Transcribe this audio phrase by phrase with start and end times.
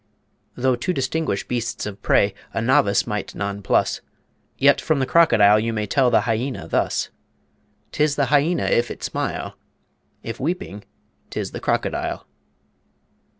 [0.55, 4.01] Though to distinguish beasts of prey A novice might nonplus;
[4.57, 7.09] Yet from the Crocodile you may Tell the Hyena, thus:
[7.91, 9.59] 'Tis the Hyena if it smile;
[10.23, 10.85] If weeping,
[11.29, 12.25] 'tis the Crocodile.